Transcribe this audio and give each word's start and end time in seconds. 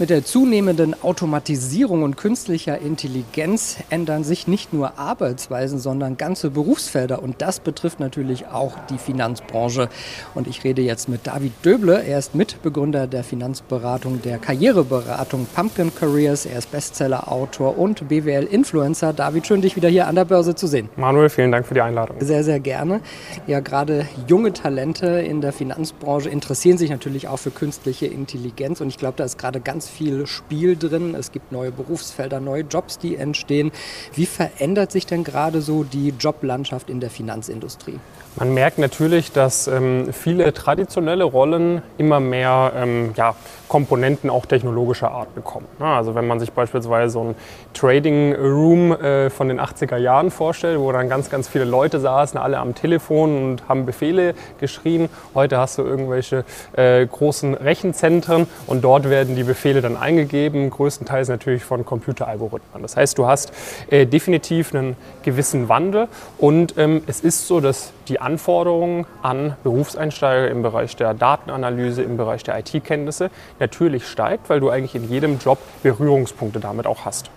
Mit 0.00 0.08
der 0.08 0.24
zunehmenden 0.24 0.96
Automatisierung 1.02 2.04
und 2.04 2.16
künstlicher 2.16 2.78
Intelligenz 2.78 3.76
ändern 3.90 4.24
sich 4.24 4.48
nicht 4.48 4.72
nur 4.72 4.98
Arbeitsweisen, 4.98 5.78
sondern 5.78 6.16
ganze 6.16 6.48
Berufsfelder. 6.48 7.22
Und 7.22 7.42
das 7.42 7.60
betrifft 7.60 8.00
natürlich 8.00 8.46
auch 8.46 8.78
die 8.88 8.96
Finanzbranche. 8.96 9.90
Und 10.34 10.46
ich 10.46 10.64
rede 10.64 10.80
jetzt 10.80 11.10
mit 11.10 11.26
David 11.26 11.52
Döble. 11.62 12.02
Er 12.02 12.18
ist 12.18 12.34
Mitbegründer 12.34 13.06
der 13.06 13.22
Finanzberatung, 13.22 14.22
der 14.22 14.38
Karriereberatung 14.38 15.46
Pumpkin 15.54 15.94
Careers. 15.94 16.46
Er 16.46 16.60
ist 16.60 16.72
Bestseller-Autor 16.72 17.76
und 17.76 18.08
BWL-Influencer. 18.08 19.12
David, 19.12 19.46
schön, 19.46 19.60
dich 19.60 19.76
wieder 19.76 19.90
hier 19.90 20.06
an 20.06 20.14
der 20.14 20.24
Börse 20.24 20.54
zu 20.54 20.66
sehen. 20.66 20.88
Manuel, 20.96 21.28
vielen 21.28 21.52
Dank 21.52 21.66
für 21.66 21.74
die 21.74 21.82
Einladung. 21.82 22.16
Sehr, 22.20 22.42
sehr 22.42 22.58
gerne. 22.58 23.02
Ja, 23.46 23.60
gerade 23.60 24.08
junge 24.26 24.54
Talente 24.54 25.06
in 25.06 25.42
der 25.42 25.52
Finanzbranche 25.52 26.30
interessieren 26.30 26.78
sich 26.78 26.88
natürlich 26.88 27.28
auch 27.28 27.38
für 27.38 27.50
künstliche 27.50 28.06
Intelligenz. 28.06 28.80
Und 28.80 28.88
ich 28.88 28.96
glaube, 28.96 29.18
da 29.18 29.24
ist 29.24 29.36
gerade 29.36 29.60
ganz 29.60 29.89
viel 29.90 30.26
Spiel 30.26 30.76
drin. 30.76 31.14
Es 31.14 31.32
gibt 31.32 31.52
neue 31.52 31.72
Berufsfelder, 31.72 32.40
neue 32.40 32.62
Jobs, 32.62 32.98
die 32.98 33.16
entstehen. 33.16 33.72
Wie 34.14 34.26
verändert 34.26 34.92
sich 34.92 35.06
denn 35.06 35.24
gerade 35.24 35.60
so 35.60 35.84
die 35.84 36.14
Joblandschaft 36.18 36.88
in 36.88 37.00
der 37.00 37.10
Finanzindustrie? 37.10 37.98
Man 38.36 38.54
merkt 38.54 38.78
natürlich, 38.78 39.32
dass 39.32 39.66
ähm, 39.66 40.12
viele 40.12 40.52
traditionelle 40.52 41.24
Rollen 41.24 41.82
immer 41.98 42.20
mehr 42.20 42.72
ähm, 42.76 43.12
ja, 43.16 43.34
Komponenten 43.70 44.30
auch 44.30 44.46
technologischer 44.46 45.12
Art 45.12 45.32
bekommen. 45.36 45.68
Also 45.78 46.16
wenn 46.16 46.26
man 46.26 46.40
sich 46.40 46.50
beispielsweise 46.50 47.12
so 47.12 47.22
ein 47.22 47.34
Trading 47.72 48.34
Room 48.34 48.90
äh, 48.90 49.30
von 49.30 49.46
den 49.46 49.60
80er 49.60 49.96
Jahren 49.96 50.32
vorstellt, 50.32 50.80
wo 50.80 50.90
dann 50.90 51.08
ganz, 51.08 51.30
ganz 51.30 51.46
viele 51.46 51.66
Leute 51.66 52.00
saßen, 52.00 52.36
alle 52.36 52.58
am 52.58 52.74
Telefon 52.74 53.44
und 53.44 53.68
haben 53.68 53.86
Befehle 53.86 54.34
geschrieben. 54.58 55.08
Heute 55.36 55.58
hast 55.58 55.78
du 55.78 55.82
irgendwelche 55.82 56.44
äh, 56.72 57.06
großen 57.06 57.54
Rechenzentren 57.54 58.48
und 58.66 58.82
dort 58.82 59.08
werden 59.08 59.36
die 59.36 59.44
Befehle 59.44 59.82
dann 59.82 59.96
eingegeben, 59.96 60.68
größtenteils 60.70 61.28
natürlich 61.28 61.62
von 61.62 61.84
Computeralgorithmen. 61.84 62.82
Das 62.82 62.96
heißt, 62.96 63.18
du 63.18 63.28
hast 63.28 63.52
äh, 63.88 64.04
definitiv 64.04 64.74
einen 64.74 64.96
gewissen 65.22 65.68
Wandel 65.68 66.08
und 66.38 66.74
ähm, 66.76 67.04
es 67.06 67.20
ist 67.20 67.46
so, 67.46 67.60
dass 67.60 67.92
die 68.08 68.20
Anforderungen 68.20 69.06
an 69.22 69.54
Berufseinsteiger 69.62 70.50
im 70.50 70.62
Bereich 70.62 70.96
der 70.96 71.14
Datenanalyse, 71.14 72.02
im 72.02 72.16
Bereich 72.16 72.42
der 72.42 72.58
IT-Kenntnisse 72.58 73.30
natürlich 73.60 74.08
steigt, 74.08 74.50
weil 74.50 74.60
du 74.60 74.70
eigentlich 74.70 74.94
in 74.94 75.08
jedem 75.08 75.38
Job 75.38 75.58
Berührungspunkte 75.82 76.60
damit 76.60 76.86
auch 76.86 77.04
hast. 77.04 77.30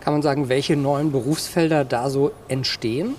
Kann 0.00 0.14
man 0.14 0.22
sagen, 0.22 0.48
welche 0.48 0.76
neuen 0.76 1.12
Berufsfelder 1.12 1.84
da 1.84 2.08
so 2.08 2.32
entstehen? 2.48 3.14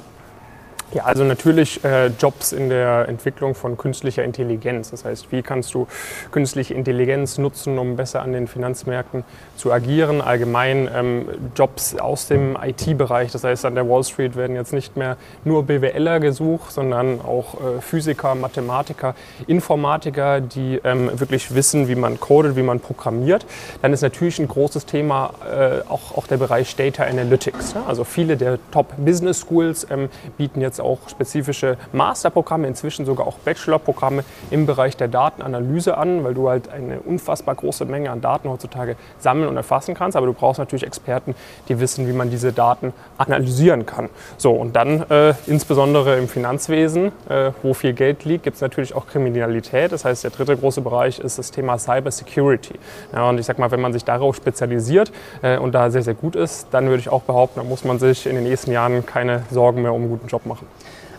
Ja, 0.94 1.06
also 1.06 1.24
natürlich 1.24 1.82
äh, 1.86 2.08
Jobs 2.08 2.52
in 2.52 2.68
der 2.68 3.08
Entwicklung 3.08 3.56
von 3.56 3.78
künstlicher 3.78 4.26
Intelligenz. 4.26 4.92
Das 4.92 5.06
heißt, 5.06 5.32
wie 5.32 5.42
kannst 5.42 5.74
du 5.74 5.88
künstliche 6.32 6.74
Intelligenz 6.74 7.38
nutzen, 7.38 7.78
um 7.80 7.96
besser 7.96 8.22
an 8.22 8.34
den 8.34 8.46
Finanzmärkten 8.46 9.24
zu 9.56 9.72
agieren? 9.72 10.20
Allgemein 10.20 10.90
ähm, 10.94 11.30
Jobs 11.56 11.96
aus 11.96 12.28
dem 12.28 12.58
IT-Bereich. 12.62 13.32
Das 13.32 13.46
heißt, 13.46 13.64
an 13.64 13.76
der 13.76 13.88
Wall 13.88 14.04
Street 14.04 14.36
werden 14.36 14.58
jetzt 14.58 14.74
nicht 14.74 14.98
mehr 14.98 15.16
nur 15.46 15.64
BWLer 15.64 16.20
gesucht, 16.20 16.74
sondern 16.74 17.22
auch 17.22 17.54
äh, 17.54 17.80
Physiker, 17.80 18.36
Mathematiker, 18.36 19.16
Informatiker, 19.48 20.42
die 20.42 20.82
ähm, 20.84 21.10
wirklich 21.18 21.56
wissen, 21.56 21.88
wie 21.88 21.96
man 21.96 22.20
codet, 22.20 22.58
wie 22.58 22.64
man 22.64 22.82
programmiert. 22.82 23.46
Dann 23.82 23.94
ist 23.94 24.02
natürlich 24.02 24.40
ein 24.40 24.50
großes 24.50 24.88
Thema 24.88 25.36
äh, 25.50 25.88
auch, 25.90 26.18
auch 26.18 26.28
der 26.28 26.36
Bereich 26.36 26.76
Data 26.76 27.06
Analytics. 27.06 27.76
Ne? 27.76 27.84
Also 27.88 28.04
viele 28.04 28.36
der 28.36 28.60
Top 28.72 28.88
Business 28.98 29.46
Schools 29.48 29.88
ähm, 29.90 30.10
bieten 30.38 30.60
jetzt 30.60 30.81
auch 30.82 31.00
spezifische 31.10 31.78
Masterprogramme, 31.92 32.68
inzwischen 32.68 33.06
sogar 33.06 33.28
auch 33.28 33.38
Bachelorprogramme 33.40 34.24
im 34.50 34.66
Bereich 34.66 34.98
der 34.98 35.08
Datenanalyse 35.08 35.98
an, 35.98 36.24
weil 36.24 36.34
du 36.34 36.50
halt 36.50 36.70
eine 36.70 37.00
unfassbar 37.00 37.56
große 37.56 37.86
Menge 37.86 38.12
an 38.12 38.22
Daten 38.22 38.50
heutzutage 38.50 38.96
sammeln 39.20 39.50
und 39.50 39.58
erfassen 39.58 39.96
kannst. 39.96 40.18
Aber 40.18 40.26
du 40.26 40.34
brauchst 40.34 40.60
natürlich 40.60 40.86
Experten, 40.86 41.36
die 41.70 41.80
wissen, 41.80 42.08
wie 42.08 42.14
man 42.14 42.30
diese 42.30 42.52
Daten 42.52 42.94
analysieren 43.18 43.86
kann. 43.86 44.10
So, 44.38 44.52
und 44.52 44.76
dann 44.76 45.10
äh, 45.10 45.34
insbesondere 45.48 46.18
im 46.18 46.28
Finanzwesen, 46.28 47.12
äh, 47.30 47.52
wo 47.64 47.74
viel 47.74 47.94
Geld 47.94 48.26
liegt, 48.26 48.44
gibt 48.44 48.56
es 48.56 48.62
natürlich 48.62 48.96
auch 48.96 49.08
Kriminalität. 49.08 49.92
Das 49.92 50.06
heißt, 50.06 50.24
der 50.24 50.32
dritte 50.32 50.58
große 50.58 50.82
Bereich 50.82 51.20
ist 51.20 51.38
das 51.38 51.52
Thema 51.52 51.78
Cyber 51.78 52.12
Security. 52.12 52.76
Ja, 53.14 53.30
und 53.30 53.40
ich 53.40 53.46
sag 53.46 53.60
mal, 53.60 53.72
wenn 53.72 53.82
man 53.82 53.94
sich 53.94 54.04
darauf 54.04 54.36
spezialisiert 54.36 55.12
äh, 55.42 55.58
und 55.58 55.74
da 55.74 55.90
sehr, 55.90 56.04
sehr 56.04 56.14
gut 56.14 56.36
ist, 56.36 56.68
dann 56.72 56.88
würde 56.88 57.00
ich 57.00 57.10
auch 57.10 57.24
behaupten, 57.24 57.60
da 57.60 57.64
muss 57.64 57.84
man 57.84 58.00
sich 58.00 58.26
in 58.26 58.36
den 58.36 58.44
nächsten 58.44 58.72
Jahren 58.72 59.06
keine 59.06 59.44
Sorgen 59.52 59.82
mehr 59.82 59.94
um 59.94 60.02
einen 60.02 60.10
guten 60.10 60.28
Job 60.28 60.46
machen. 60.46 60.68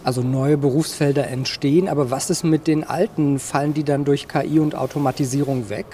Also 0.04 0.22
neue 0.22 0.56
Berufsfelder 0.56 1.28
entstehen, 1.28 1.88
aber 1.88 2.10
was 2.10 2.28
ist 2.28 2.42
mit 2.42 2.66
den 2.66 2.82
alten? 2.82 3.38
Fallen 3.38 3.72
die 3.72 3.84
dann 3.84 4.04
durch 4.04 4.26
KI 4.26 4.58
und 4.58 4.74
Automatisierung 4.74 5.68
weg? 5.68 5.86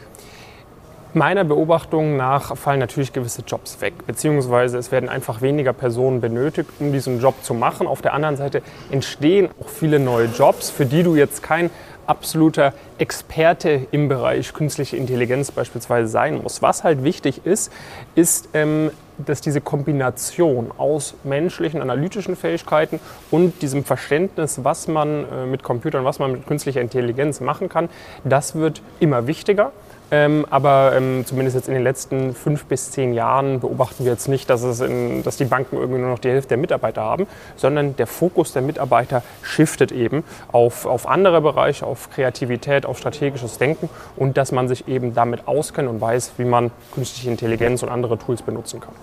Meiner 1.14 1.44
Beobachtung 1.44 2.18
nach 2.18 2.54
fallen 2.58 2.80
natürlich 2.80 3.14
gewisse 3.14 3.40
Jobs 3.40 3.80
weg, 3.80 3.94
beziehungsweise 4.06 4.76
es 4.76 4.92
werden 4.92 5.08
einfach 5.08 5.40
weniger 5.40 5.72
Personen 5.72 6.20
benötigt, 6.20 6.68
um 6.80 6.92
diesen 6.92 7.18
Job 7.18 7.42
zu 7.42 7.54
machen. 7.54 7.86
Auf 7.86 8.02
der 8.02 8.12
anderen 8.12 8.36
Seite 8.36 8.60
entstehen 8.90 9.48
auch 9.58 9.68
viele 9.68 10.00
neue 10.00 10.26
Jobs, 10.26 10.68
für 10.68 10.84
die 10.84 11.02
du 11.02 11.16
jetzt 11.16 11.42
kein 11.42 11.70
absoluter 12.06 12.74
Experte 12.98 13.86
im 13.90 14.08
Bereich 14.08 14.52
künstliche 14.52 14.98
Intelligenz 14.98 15.50
beispielsweise 15.50 16.08
sein 16.08 16.42
muss. 16.42 16.60
Was 16.60 16.84
halt 16.84 17.04
wichtig 17.04 17.46
ist, 17.46 17.72
ist, 18.14 18.50
ähm, 18.52 18.90
dass 19.18 19.40
diese 19.40 19.62
Kombination 19.62 20.70
aus 20.76 21.14
menschlichen, 21.24 21.80
analytischen 21.80 22.36
Fähigkeiten 22.36 23.00
und 23.30 23.62
diesem 23.62 23.84
Verständnis, 23.84 24.62
was 24.62 24.88
man 24.88 25.24
äh, 25.24 25.46
mit 25.46 25.62
Computern, 25.62 26.04
was 26.04 26.18
man 26.18 26.32
mit 26.32 26.46
künstlicher 26.46 26.80
Intelligenz 26.80 27.40
machen 27.40 27.68
kann, 27.68 27.88
das 28.24 28.54
wird 28.54 28.82
immer 29.00 29.26
wichtiger. 29.26 29.72
Ähm, 30.10 30.46
aber 30.48 30.92
ähm, 30.96 31.24
zumindest 31.26 31.54
jetzt 31.54 31.68
in 31.68 31.74
den 31.74 31.82
letzten 31.82 32.34
fünf 32.34 32.64
bis 32.64 32.90
zehn 32.90 33.12
Jahren 33.12 33.60
beobachten 33.60 34.04
wir 34.04 34.12
jetzt 34.12 34.28
nicht, 34.28 34.48
dass, 34.48 34.62
es 34.62 34.80
in, 34.80 35.22
dass 35.22 35.36
die 35.36 35.44
Banken 35.44 35.76
irgendwie 35.76 36.00
nur 36.00 36.08
noch 36.10 36.18
die 36.18 36.30
Hälfte 36.30 36.48
der 36.48 36.56
Mitarbeiter 36.56 37.02
haben, 37.02 37.26
sondern 37.56 37.94
der 37.96 38.06
Fokus 38.06 38.52
der 38.52 38.62
Mitarbeiter 38.62 39.22
shiftet 39.42 39.92
eben 39.92 40.24
auf, 40.50 40.86
auf 40.86 41.06
andere 41.06 41.42
Bereiche, 41.42 41.84
auf 41.84 42.08
Kreativität, 42.10 42.86
auf 42.86 42.98
strategisches 42.98 43.58
Denken 43.58 43.90
und 44.16 44.38
dass 44.38 44.50
man 44.50 44.66
sich 44.66 44.88
eben 44.88 45.14
damit 45.14 45.46
auskennt 45.46 45.88
und 45.88 46.00
weiß, 46.00 46.32
wie 46.38 46.44
man 46.44 46.70
künstliche 46.94 47.30
Intelligenz 47.30 47.82
und 47.82 47.90
andere 47.90 48.16
Tools 48.16 48.40
benutzen 48.40 48.80
kann. 48.80 48.94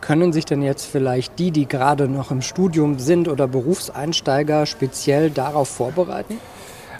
Können 0.00 0.32
sich 0.32 0.44
denn 0.44 0.62
jetzt 0.62 0.86
vielleicht 0.86 1.38
die, 1.38 1.52
die 1.52 1.66
gerade 1.66 2.08
noch 2.08 2.30
im 2.30 2.42
Studium 2.42 2.98
sind 2.98 3.28
oder 3.28 3.46
Berufseinsteiger 3.46 4.66
speziell 4.66 5.30
darauf 5.30 5.68
vorbereiten? 5.68 6.38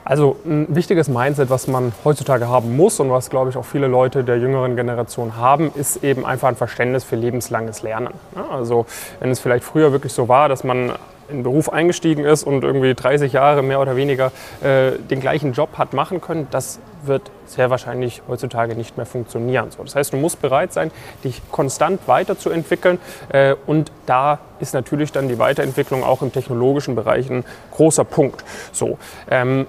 Also 0.06 0.36
ein 0.46 0.68
wichtiges 0.68 1.08
Mindset, 1.08 1.50
was 1.50 1.66
man 1.66 1.92
heutzutage 2.04 2.46
haben 2.46 2.76
muss 2.76 3.00
und 3.00 3.10
was, 3.10 3.28
glaube 3.28 3.50
ich, 3.50 3.56
auch 3.56 3.64
viele 3.64 3.88
Leute 3.88 4.22
der 4.22 4.38
jüngeren 4.38 4.76
Generation 4.76 5.36
haben, 5.36 5.72
ist 5.74 6.04
eben 6.04 6.24
einfach 6.24 6.46
ein 6.46 6.54
Verständnis 6.54 7.02
für 7.02 7.16
lebenslanges 7.16 7.82
Lernen. 7.82 8.14
also 8.48 8.86
wenn 9.18 9.30
es 9.30 9.40
vielleicht 9.40 9.64
früher 9.64 9.90
wirklich 9.90 10.12
so 10.12 10.28
war, 10.28 10.48
dass 10.48 10.62
man 10.62 10.92
in 11.28 11.38
den 11.38 11.42
Beruf 11.42 11.72
eingestiegen 11.72 12.24
ist 12.24 12.44
und 12.44 12.62
irgendwie 12.62 12.94
30 12.94 13.32
Jahre 13.32 13.64
mehr 13.64 13.80
oder 13.80 13.96
weniger 13.96 14.30
äh, 14.62 14.92
den 15.10 15.18
gleichen 15.18 15.54
Job 15.54 15.70
hat 15.76 15.92
machen 15.92 16.20
können, 16.20 16.46
das 16.52 16.78
wird 17.02 17.32
sehr 17.46 17.70
wahrscheinlich 17.70 18.22
heutzutage 18.28 18.76
nicht 18.76 18.96
mehr 18.96 19.06
funktionieren. 19.06 19.72
So, 19.76 19.82
das 19.82 19.96
heißt, 19.96 20.12
du 20.12 20.18
musst 20.18 20.40
bereit 20.40 20.72
sein, 20.72 20.92
dich 21.24 21.42
konstant 21.50 22.06
weiterzuentwickeln 22.06 23.00
äh, 23.30 23.56
und 23.66 23.90
da 24.06 24.38
ist 24.60 24.72
natürlich 24.72 25.10
dann 25.10 25.26
die 25.26 25.40
Weiterentwicklung 25.40 26.04
auch 26.04 26.22
im 26.22 26.32
technologischen 26.32 26.94
Bereich 26.94 27.28
ein 27.28 27.44
großer 27.72 28.04
Punkt. 28.04 28.44
So, 28.70 28.98
ähm, 29.28 29.66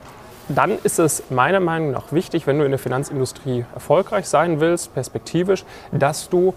dann 0.50 0.78
ist 0.84 1.00
es 1.00 1.24
meiner 1.30 1.60
Meinung 1.60 1.92
nach 1.92 2.12
wichtig, 2.12 2.48
wenn 2.48 2.60
du 2.60 2.66
in 2.66 2.72
der 2.72 2.80
Finanzindustrie 2.80 3.66
erfolgreich 3.74 4.28
sein 4.28 4.60
willst, 4.60 4.94
perspektivisch, 4.94 5.66
dass 5.92 6.30
du 6.30 6.54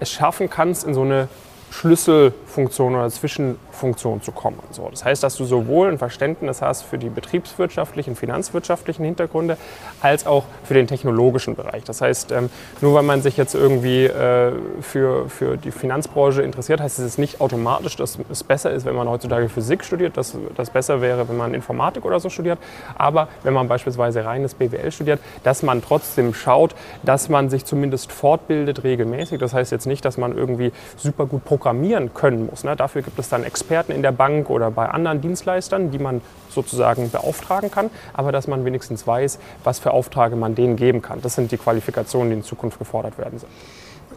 es 0.00 0.10
schaffen 0.10 0.48
kannst, 0.50 0.84
in 0.84 0.94
so 0.94 1.02
eine 1.02 1.28
Schlüsselfunktion 1.70 2.94
oder 2.94 3.10
Zwischenfunktion 3.84 4.22
zu 4.22 4.32
kommen. 4.32 4.58
So, 4.70 4.88
das 4.90 5.04
heißt, 5.04 5.22
dass 5.22 5.36
du 5.36 5.44
sowohl 5.44 5.88
ein 5.88 5.98
Verständnis 5.98 6.62
hast 6.62 6.82
für 6.82 6.98
die 6.98 7.10
betriebswirtschaftlichen, 7.10 8.16
finanzwirtschaftlichen 8.16 9.04
Hintergründe 9.04 9.56
als 10.00 10.26
auch 10.26 10.44
für 10.64 10.74
den 10.74 10.86
technologischen 10.86 11.54
Bereich. 11.54 11.84
Das 11.84 12.00
heißt, 12.00 12.32
ähm, 12.32 12.50
nur 12.80 12.94
weil 12.94 13.02
man 13.02 13.20
sich 13.22 13.36
jetzt 13.36 13.54
irgendwie 13.54 14.04
äh, 14.04 14.52
für, 14.80 15.28
für 15.28 15.56
die 15.56 15.70
Finanzbranche 15.70 16.42
interessiert, 16.42 16.80
heißt 16.80 16.98
es 16.98 17.18
nicht 17.18 17.40
automatisch, 17.40 17.96
dass 17.96 18.18
es 18.30 18.42
besser 18.42 18.70
ist, 18.70 18.86
wenn 18.86 18.94
man 18.94 19.08
heutzutage 19.08 19.48
Physik 19.48 19.84
studiert, 19.84 20.16
dass 20.16 20.36
das 20.56 20.70
besser 20.70 21.00
wäre, 21.00 21.28
wenn 21.28 21.36
man 21.36 21.54
Informatik 21.54 22.04
oder 22.04 22.20
so 22.20 22.30
studiert. 22.30 22.58
Aber 22.96 23.28
wenn 23.42 23.52
man 23.52 23.68
beispielsweise 23.68 24.24
reines 24.24 24.54
BWL 24.54 24.92
studiert, 24.92 25.20
dass 25.42 25.62
man 25.62 25.82
trotzdem 25.82 26.32
schaut, 26.32 26.74
dass 27.02 27.28
man 27.28 27.50
sich 27.50 27.64
zumindest 27.64 28.12
fortbildet 28.12 28.84
regelmäßig. 28.84 29.38
Das 29.38 29.52
heißt 29.52 29.72
jetzt 29.72 29.86
nicht, 29.86 30.04
dass 30.04 30.16
man 30.16 30.36
irgendwie 30.36 30.72
super 30.96 31.26
gut 31.26 31.44
programmieren 31.44 32.14
können 32.14 32.46
muss. 32.46 32.64
Ne? 32.64 32.76
Dafür 32.76 33.02
gibt 33.02 33.18
es 33.18 33.28
dann 33.28 33.44
Experten 33.44 33.73
in 33.82 34.02
der 34.02 34.12
Bank 34.12 34.50
oder 34.50 34.70
bei 34.70 34.88
anderen 34.88 35.20
Dienstleistern, 35.20 35.90
die 35.90 35.98
man 35.98 36.20
sozusagen 36.48 37.10
beauftragen 37.10 37.70
kann, 37.70 37.90
aber 38.12 38.32
dass 38.32 38.46
man 38.46 38.64
wenigstens 38.64 39.06
weiß, 39.06 39.38
was 39.64 39.78
für 39.78 39.92
Aufträge 39.92 40.36
man 40.36 40.54
denen 40.54 40.76
geben 40.76 41.02
kann. 41.02 41.20
Das 41.20 41.34
sind 41.34 41.52
die 41.52 41.58
Qualifikationen, 41.58 42.30
die 42.30 42.36
in 42.36 42.42
Zukunft 42.42 42.78
gefordert 42.78 43.18
werden. 43.18 43.40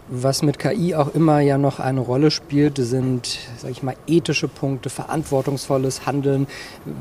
Was 0.09 0.42
mit 0.42 0.57
KI 0.57 0.95
auch 0.95 1.13
immer 1.13 1.42
ja 1.42 1.57
noch 1.57 1.81
eine 1.81 2.00
Rolle 2.00 2.31
spielt, 2.31 2.77
sind, 2.77 3.39
sag 3.57 3.71
ich 3.71 3.83
mal, 3.83 3.95
ethische 4.07 4.48
Punkte, 4.48 4.89
verantwortungsvolles 4.89 6.06
Handeln. 6.06 6.48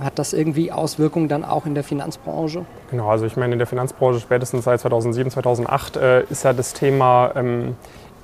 Hat 0.00 0.18
das 0.18 0.32
irgendwie 0.32 0.72
Auswirkungen 0.72 1.28
dann 1.28 1.44
auch 1.44 1.66
in 1.66 1.76
der 1.76 1.84
Finanzbranche? 1.84 2.64
Genau, 2.90 3.08
also 3.08 3.24
ich 3.24 3.36
meine, 3.36 3.52
in 3.52 3.58
der 3.58 3.68
Finanzbranche 3.68 4.18
spätestens 4.18 4.64
seit 4.64 4.80
2007, 4.80 5.30
2008 5.30 5.96
äh, 5.96 6.24
ist 6.24 6.42
ja 6.42 6.52
das 6.52 6.72
Thema 6.72 7.30
ähm, 7.36 7.76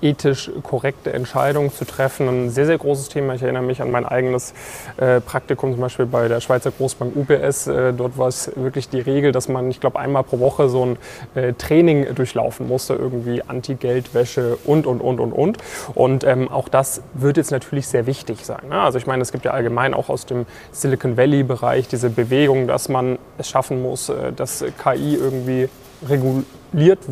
ethisch 0.02 0.50
korrekte 0.62 1.12
Entscheidungen 1.12 1.72
zu 1.72 1.84
treffen. 1.84 2.28
Ein 2.28 2.50
sehr, 2.50 2.66
sehr 2.66 2.78
großes 2.78 3.08
Thema. 3.08 3.34
Ich 3.34 3.42
erinnere 3.42 3.62
mich 3.62 3.80
an 3.80 3.90
mein 3.90 4.04
eigenes 4.04 4.52
äh, 4.96 5.20
Praktikum 5.20 5.72
zum 5.72 5.80
Beispiel 5.80 6.06
bei 6.06 6.28
der 6.28 6.40
Schweizer 6.40 6.72
Großbank 6.72 7.14
UBS. 7.16 7.68
Äh, 7.68 7.92
dort 7.92 8.18
war 8.18 8.28
es 8.28 8.50
wirklich 8.56 8.88
die 8.88 9.00
Regel, 9.00 9.32
dass 9.32 9.48
man, 9.48 9.70
ich 9.70 9.80
glaube, 9.80 9.98
einmal 9.98 10.24
pro 10.24 10.40
Woche 10.40 10.68
so 10.68 10.84
ein 10.84 10.98
äh, 11.34 11.52
Training 11.54 12.14
durchlaufen 12.14 12.68
musste, 12.68 12.94
irgendwie 12.94 13.42
Anti-Geldwäsche 13.42 14.58
und, 14.64 14.86
und, 14.86 15.00
und, 15.00 15.20
und, 15.20 15.32
und. 15.32 15.58
Und 15.94 16.24
ähm, 16.24 16.48
auch 16.48 16.68
das 16.68 17.02
wird 17.14 17.36
jetzt 17.36 17.52
natürlich 17.52 17.86
sehr 17.86 18.06
wichtig 18.06 18.44
sein. 18.44 18.68
Ne? 18.68 18.80
Also 18.80 18.98
ich 18.98 19.06
meine, 19.06 19.22
es 19.22 19.32
gibt 19.32 19.44
ja 19.44 19.52
allgemein 19.52 19.94
auch 19.94 20.08
aus 20.08 20.26
dem 20.26 20.46
Silicon 20.72 21.16
Valley-Bereich 21.16 21.88
diese 21.88 22.10
Bewegung, 22.10 22.66
dass 22.66 22.88
man 22.88 23.18
es 23.38 23.48
schaffen 23.48 23.80
muss, 23.82 24.10
dass 24.36 24.64
KI 24.82 25.14
irgendwie 25.14 25.68
reguliert 26.08 26.46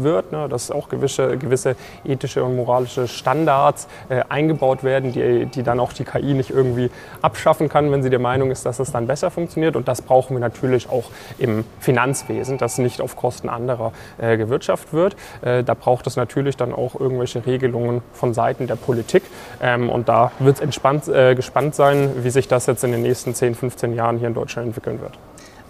wird, 0.03 0.33
ne, 0.33 0.49
dass 0.49 0.71
auch 0.71 0.89
gewisse, 0.89 1.37
gewisse 1.37 1.77
ethische 2.05 2.45
und 2.45 2.57
moralische 2.57 3.09
Standards 3.09 3.89
äh, 4.09 4.23
eingebaut 4.29 4.85
werden, 4.85 5.13
die, 5.13 5.47
die 5.47 5.63
dann 5.63 5.81
auch 5.81 5.93
die 5.93 6.05
KI 6.05 6.35
nicht 6.35 6.51
irgendwie 6.51 6.91
abschaffen 7.23 7.69
kann, 7.69 7.91
wenn 7.93 8.03
sie 8.03 8.11
der 8.11 8.19
Meinung 8.19 8.51
ist, 8.51 8.67
dass 8.67 8.79
es 8.79 8.93
dann 8.93 9.07
besser 9.07 9.31
funktioniert. 9.31 9.77
Und 9.77 9.89
das 9.89 10.03
brauchen 10.03 10.37
wir 10.37 10.41
natürlich 10.41 10.89
auch 10.89 11.05
im 11.39 11.65
Finanzwesen, 11.79 12.59
dass 12.59 12.79
nicht 12.79 13.01
auf 13.01 13.17
Kosten 13.17 13.49
anderer 13.49 13.93
äh, 14.19 14.37
gewirtschaftet 14.37 14.93
wird. 14.93 15.17
Äh, 15.43 15.65
da 15.65 15.75
braucht 15.75 16.07
es 16.07 16.17
natürlich 16.17 16.57
dann 16.57 16.73
auch 16.73 16.99
irgendwelche 16.99 17.45
Regelungen 17.45 18.03
von 18.13 18.35
Seiten 18.35 18.67
der 18.67 18.77
Politik. 18.77 19.23
Ähm, 19.63 19.91
und 19.91 20.09
da 20.09 20.33
wird 20.39 20.61
es 20.61 21.09
äh, 21.09 21.35
gespannt 21.35 21.75
sein, 21.75 22.11
wie 22.23 22.31
sich 22.31 22.49
das 22.49 22.67
jetzt 22.67 22.85
in 22.85 22.93
den 22.93 23.03
nächsten 23.03 23.35
10, 23.35 23.55
15 23.55 23.95
Jahren 23.95 24.19
hier 24.19 24.29
in 24.29 24.35
Deutschland 24.35 24.69
entwickeln 24.69 25.01
wird 25.01 25.19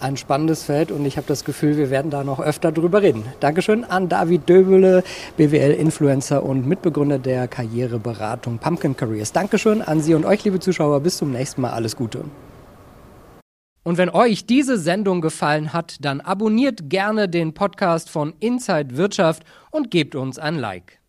ein 0.01 0.17
spannendes 0.17 0.65
Feld 0.65 0.91
und 0.91 1.05
ich 1.05 1.17
habe 1.17 1.27
das 1.27 1.45
Gefühl, 1.45 1.77
wir 1.77 1.91
werden 1.91 2.11
da 2.11 2.25
noch 2.25 2.41
öfter 2.41 2.73
drüber 2.73 3.03
reden. 3.03 3.25
Dankeschön 3.41 3.85
an 3.85 4.09
David 4.09 4.49
Döbele, 4.49 5.03
BWL-Influencer 5.37 6.43
und 6.43 6.67
Mitbegründer 6.67 7.19
der 7.19 7.49
Karriereberatung 7.49 8.59
Pumpkin 8.59 8.97
Careers. 8.97 9.33
Dankeschön 9.33 9.83
an 9.83 10.01
Sie 10.01 10.15
und 10.15 10.25
euch, 10.25 10.45
liebe 10.45 10.61
Zuschauer. 10.61 11.01
Bis 11.01 11.17
zum 11.17 11.33
nächsten 11.33 11.61
Mal. 11.61 11.71
Alles 11.71 11.97
Gute. 11.97 12.25
Und 13.83 13.97
wenn 13.97 14.11
euch 14.11 14.47
diese 14.47 14.79
Sendung 14.79 15.21
gefallen 15.21 15.73
hat, 15.73 15.97
dann 16.01 16.21
abonniert 16.21 16.91
gerne 16.91 17.29
den 17.29 17.55
Podcast 17.55 18.11
von 18.11 18.35
Inside 18.39 18.97
Wirtschaft 18.97 19.43
und 19.71 19.91
gebt 19.91 20.15
uns 20.15 20.39
ein 20.39 20.57
Like. 20.57 21.00